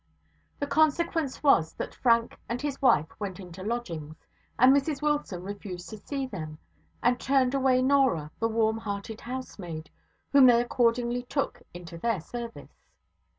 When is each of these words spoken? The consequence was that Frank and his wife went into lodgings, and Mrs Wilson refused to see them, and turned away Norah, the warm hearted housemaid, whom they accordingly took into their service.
The 0.57 0.65
consequence 0.65 1.43
was 1.43 1.73
that 1.73 1.93
Frank 1.93 2.35
and 2.49 2.59
his 2.59 2.81
wife 2.81 3.09
went 3.19 3.39
into 3.39 3.61
lodgings, 3.61 4.15
and 4.57 4.75
Mrs 4.75 4.99
Wilson 4.99 5.43
refused 5.43 5.89
to 5.89 5.97
see 5.99 6.25
them, 6.25 6.57
and 7.03 7.19
turned 7.19 7.53
away 7.53 7.83
Norah, 7.83 8.31
the 8.39 8.49
warm 8.49 8.79
hearted 8.79 9.21
housemaid, 9.21 9.91
whom 10.31 10.47
they 10.47 10.59
accordingly 10.59 11.21
took 11.21 11.61
into 11.71 11.99
their 11.99 12.19
service. 12.19 12.73